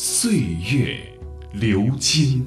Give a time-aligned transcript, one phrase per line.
[0.00, 0.30] 岁
[0.72, 0.96] 月
[1.54, 2.46] 流金。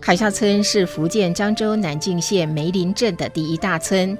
[0.00, 4.16] 凯下村是福建漳州南靖县梅林镇的第一大村。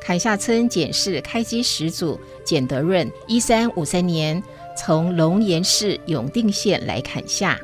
[0.00, 4.40] 凯下村简氏开基始祖简德润，一三五三年
[4.76, 7.58] 从龙岩市永定县来凯下。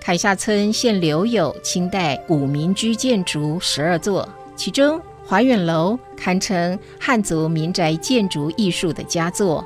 [0.00, 9.64] 凯下村现留有清代古民居建筑十二座，其中华远楼堪称汉族民宅建筑艺术的佳作。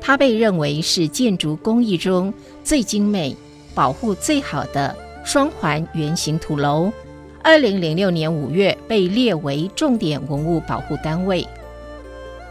[0.00, 2.32] 它被认为是建筑工艺中
[2.62, 3.36] 最精美、
[3.74, 4.94] 保护最好的。
[5.24, 6.92] 双环圆形土楼，
[7.42, 11.46] 二零零六年五月被列为重点文物保护单位。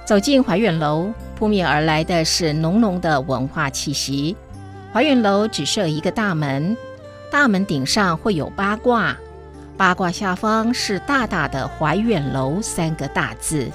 [0.05, 1.07] 走进怀远楼，
[1.43, 4.33] 扑面而来的是浓浓的文化气息。
[4.93, 6.77] 怀远楼只设一个大门，
[7.29, 9.13] 大门顶上会有八卦，
[9.75, 13.69] 八卦下方是大大的“怀远楼”三个大字。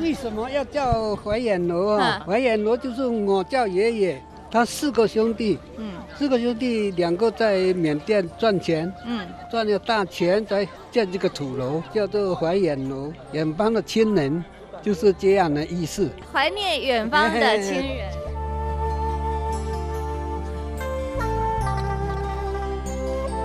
[0.00, 2.20] 为什么要叫怀远楼啊？
[2.26, 4.20] 怀远楼就是我叫爷爷。
[4.50, 13.12] 他四个兄弟，嗯，四个兄弟两个在缅甸赚钱，嗯，赚了大钱才建这个土楼，叫做怀远楼。
[13.30, 14.44] 远方的亲人，
[14.84, 16.10] 就是这样的意思。
[16.30, 18.12] 怀念远方的亲人。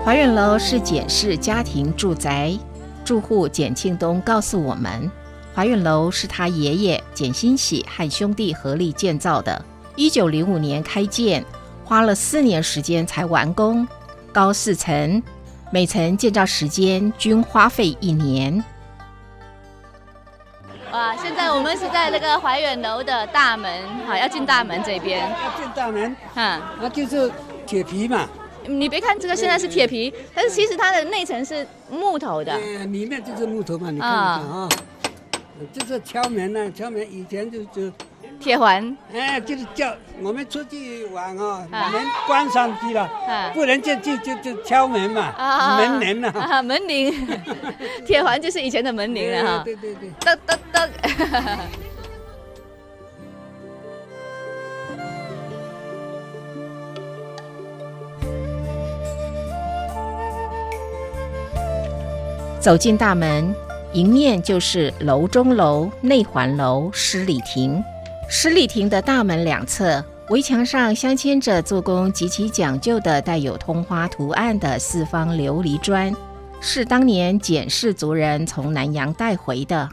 [0.03, 2.51] 怀远楼是简氏家庭住宅，
[3.05, 5.09] 住户简庆东告诉我们，
[5.55, 9.63] 怀远楼是他爷爷简新喜和兄弟合力建造的。
[9.95, 11.45] 一九零五年开建，
[11.85, 13.88] 花了四年时间才完工，
[14.33, 15.22] 高四层，
[15.72, 18.63] 每层建造时间均花费一年。
[20.99, 21.15] 哇！
[21.15, 23.71] 现在我们是在那个怀远楼的大门，
[24.05, 25.21] 好，要进大门这边。
[25.21, 27.31] 要进大门，嗯，那就是
[27.65, 28.27] 铁皮嘛。
[28.65, 32.53] 你别看这个现在是铁皮，但是其实它的内层是木头的。
[32.57, 34.69] 里面就是木头嘛，你看一下啊。
[35.71, 37.89] 就是敲门呢，敲门以前就就。
[38.39, 43.09] 铁环，哎，就是叫我们出去玩哦，门关上去了，
[43.53, 47.13] 不能进去就就敲门嘛，门铃啊，门铃，
[48.05, 50.89] 铁环就是以前的门铃了哈，对对对，噔噔噔。
[62.59, 63.55] 走进大门，
[63.94, 67.81] 迎面就是楼中楼、内环楼、十里亭。
[68.31, 76.16] 十里亭的大门两侧围墙上镶嵌着做工极其讲究的带有通花图案的四方琉璃砖，
[76.62, 79.90] 是当年简氏族人从南洋带回的。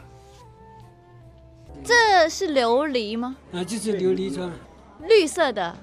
[1.83, 3.35] 这是琉璃吗？
[3.51, 4.51] 啊，就是琉璃砖，
[5.01, 5.75] 绿色的。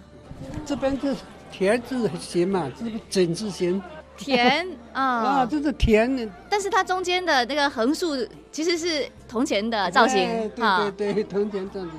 [0.64, 1.12] 这边是
[1.50, 3.82] 田字形嘛，这个整字形。
[4.16, 5.02] 田啊
[5.42, 6.30] 啊，这是田。
[6.48, 8.16] 但是它中间的那个横竖
[8.52, 10.24] 其实是铜钱的造型。
[10.54, 11.94] 对对对，铜钱这样子。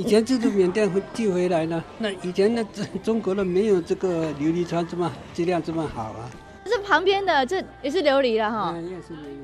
[0.00, 6.30] 以前就是缅甸会寄回来呢，那以前那中中国的没有这个琉璃窗这么质量这么好啊。
[6.64, 8.74] 这旁边的这也是琉璃了哈，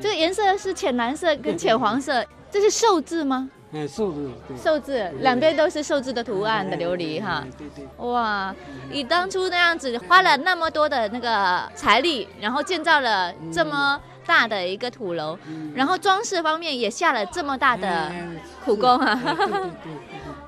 [0.01, 3.51] 这个颜色是浅蓝色跟浅黄色，这是寿字吗？
[3.75, 7.45] 哎，寿字，寿字，两边都是寿字的图案的琉璃哈。
[7.59, 8.09] 对对。
[8.09, 8.55] 哇，
[8.91, 15.37] 你当初那样子花了那么多的那个财力，然后建造了这么大的一个土楼，
[15.75, 18.11] 然后装饰方面也下了这么大的
[18.65, 19.21] 苦功啊。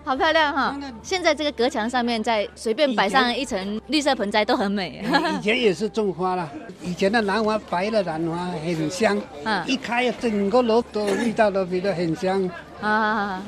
[0.05, 0.75] 好漂亮哈！
[1.03, 5.05] 现在这个隔墙上面再随便摆上一层绿色盆栽都很美。
[5.39, 6.51] 以前也是种花了，
[6.83, 12.51] 以前的兰花白的兰花很香，嗯，一开整个楼都味道都觉得很香
[12.81, 13.43] 啊啊！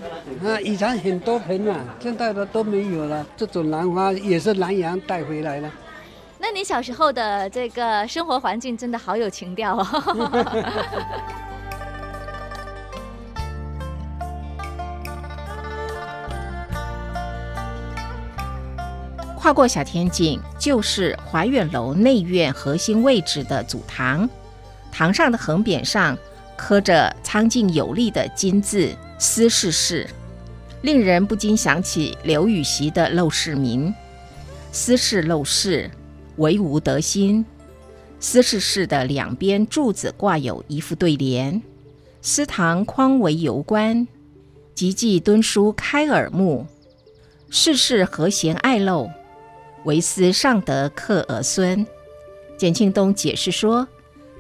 [0.63, 3.27] 以前很多盆啊，现在的都没有了。
[3.37, 5.71] 这种兰花也是南洋带回来的。
[6.39, 9.87] 那你小时候的这个生活环境真的好有情调哦。
[19.41, 24.29] 跨过小天井，就是怀远楼内院核心位置的祖堂。
[24.93, 26.17] 堂上的横匾上
[26.59, 30.07] 刻着苍劲有力的金字“司事氏”，
[30.83, 33.89] 令人不禁想起刘禹锡的《陋室铭》。
[34.73, 35.91] 司事陋室，
[36.37, 37.43] 惟吾德馨。
[38.19, 41.63] 司事室的两边柱子挂有一副对联
[42.21, 44.07] ：“司堂匡为游官，
[44.75, 46.67] 及记敦书开耳目。
[47.49, 49.11] 世事和谐爱陋，
[49.85, 51.87] 唯司尚德克尔孙。”
[52.57, 53.89] 简庆东解释说：“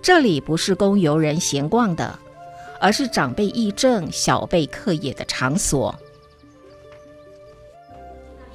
[0.03, 2.19] 这里不是供游人闲逛的，
[2.79, 5.95] 而是长辈议政、小辈课业的场所。”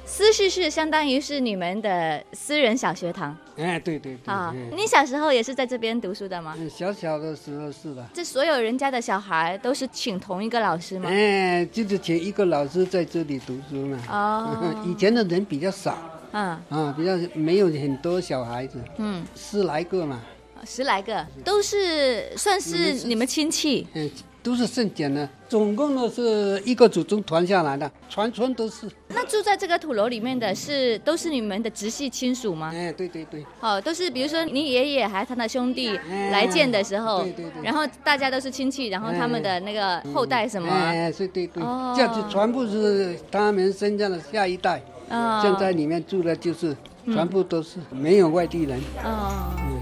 [0.08, 3.36] 私事是相当于是你们的私人小学堂。
[3.56, 4.32] 哎，对对对。
[4.32, 6.56] 啊，你小时候也是在这边读书的吗？
[6.70, 8.06] 小小的时候是的。
[8.14, 11.10] 这所有人家的小孩都是请同一个老师吗？
[11.10, 13.98] 哎，就是请一个老师在这里读书嘛。
[14.08, 14.84] 哦。
[14.86, 15.98] 以前的人比较少。
[16.36, 16.58] 嗯。
[16.68, 18.78] 啊，比较没有很多小孩子。
[18.98, 19.24] 嗯。
[19.34, 20.20] 十来个嘛。
[20.64, 23.86] 十来个，都是算是你们亲戚。
[23.94, 24.10] 嗯。
[24.46, 28.88] 都是圣简的，总共呢是一个祖宗传下来的，全村都是。
[29.08, 32.70] 那住在这个土楼里面的是都是你们的直系亲属吗？
[32.72, 33.44] 哎，对对对。
[33.58, 35.98] 哦，都是比如说你爷爷还有他的兄弟
[36.30, 37.64] 来见的时候，对对对。
[37.64, 40.70] 然后大家都是亲戚，然后他们的那个后代什么？
[40.72, 41.60] 哎，对对对。
[41.64, 41.92] 哦。
[41.96, 44.80] 这样子全部是他们身上的下一代。
[45.10, 45.40] 哦。
[45.42, 48.80] 现在里面住的就是全部都是没有外地人。
[49.04, 49.80] 嗯。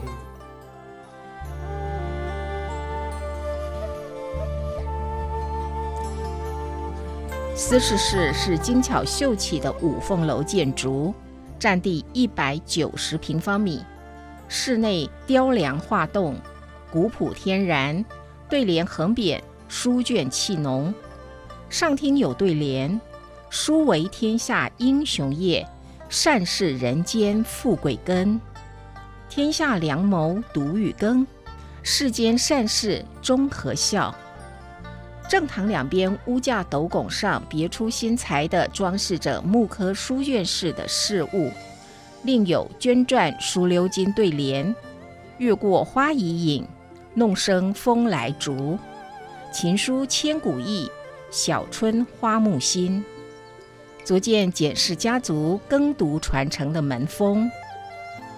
[7.56, 11.14] 司事室是精巧秀气的五凤楼建筑，
[11.58, 13.80] 占地一百九十平方米，
[14.48, 16.34] 室内雕梁画栋，
[16.90, 18.04] 古朴天然，
[18.50, 20.92] 对联横匾，书卷气浓。
[21.70, 23.00] 上厅有对联
[23.56, 25.64] ：“书为天下英雄业，
[26.08, 28.40] 善是人间富贵根。
[29.30, 31.24] 天下良谋独与耕，
[31.80, 34.12] 世间善事终和笑。”
[35.30, 41.52] 正堂两边屋架斗拱上别出心裁地装饰着木刻书院式的饰物，
[42.24, 44.74] 另有绢篆书鎏金对联
[45.38, 46.66] ：“越过花已影，
[47.14, 48.76] 弄生风来竹。
[49.52, 50.90] 琴书千古意，
[51.30, 53.00] 小春花木新。”
[54.04, 57.50] 逐渐检视家族耕读传承的门风。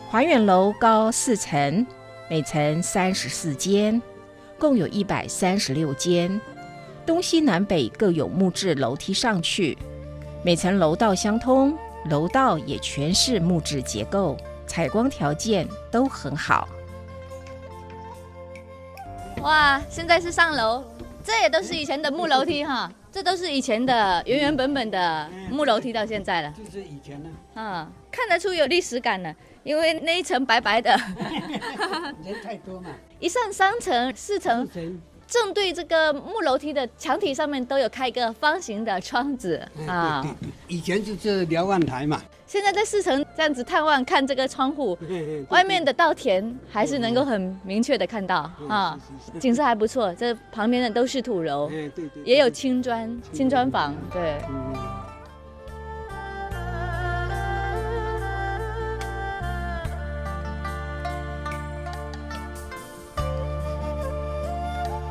[0.08, 1.84] 华远楼高四层，
[2.30, 4.00] 每层三十四间，
[4.58, 6.40] 共有一百三十六间。
[7.04, 9.76] 东西南北各有木质楼梯上去，
[10.44, 11.76] 每层楼道相通，
[12.08, 14.36] 楼道也全是木质结构，
[14.66, 16.68] 采光条件都很好。
[19.42, 20.84] 哇，现在是上楼，
[21.24, 26.52] 这也都是以前的木楼梯哈，这都是以前的原原本本的木楼梯，到现在了。
[26.52, 29.34] 就是以前的，嗯，看得出有历史感了，
[29.64, 30.90] 因为那一层白白的。
[32.22, 32.90] 人太多嘛。
[33.18, 34.68] 一上三层、四层。
[35.26, 39.56] 正对这个木楼梯的墙体上面都有开一个方形的窗子
[39.86, 40.22] 啊。
[40.22, 42.22] 对对对，以前就是瞭望台嘛。
[42.46, 44.96] 现在在四层这样子探望看这个窗户，
[45.48, 48.96] 外面的稻田还是能够很明确的看到啊，
[49.40, 50.14] 景色还不错。
[50.14, 54.40] 这旁边的都是土楼，对对，也有青砖青砖房，对。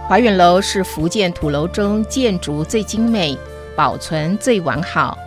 [0.08, 3.36] 华远楼是福建土楼中建筑最精美、
[3.76, 5.18] 保存最完好、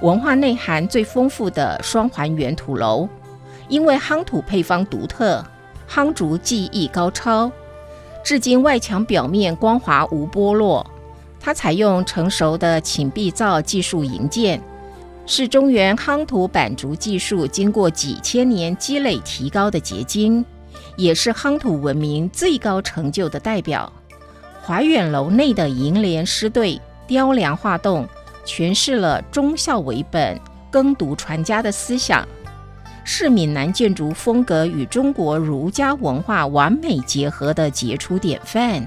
[0.00, 3.08] 文化内涵最丰富的双环圆土楼。
[3.68, 5.44] 因为夯土配方独特，
[5.90, 7.50] 夯竹技艺高超，
[8.22, 10.88] 至今外墙表面光滑无剥落。
[11.40, 14.62] 它采用成熟的寝壁造技术营建，
[15.26, 20.44] 是中原夯土板竹技术经过几千年积累提高的结晶，
[20.96, 23.92] 也是夯土文明最高成就的代表。
[24.68, 28.06] 怀远楼内的楹联诗对、雕梁画栋，
[28.44, 30.38] 诠释了忠孝为本、
[30.70, 32.28] 耕读传家的思想，
[33.02, 38.86] 是闽南建筑风格与中国儒家文化完美结合的杰出典范，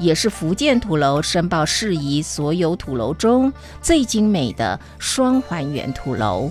[0.00, 6.50] 也是福建土楼申报事宜所有土楼中最精美的双还原土楼。